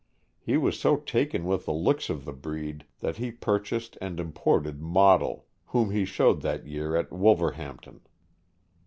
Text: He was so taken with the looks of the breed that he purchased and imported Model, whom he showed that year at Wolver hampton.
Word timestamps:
He 0.39 0.57
was 0.57 0.79
so 0.79 0.97
taken 0.97 1.45
with 1.45 1.65
the 1.67 1.73
looks 1.73 2.09
of 2.09 2.25
the 2.25 2.33
breed 2.33 2.85
that 3.01 3.17
he 3.17 3.29
purchased 3.29 3.99
and 4.01 4.19
imported 4.19 4.81
Model, 4.81 5.45
whom 5.67 5.91
he 5.91 6.05
showed 6.05 6.41
that 6.41 6.65
year 6.65 6.95
at 6.95 7.11
Wolver 7.11 7.51
hampton. 7.51 7.99